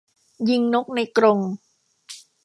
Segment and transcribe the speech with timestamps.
[0.49, 1.39] ยิงนกในกรง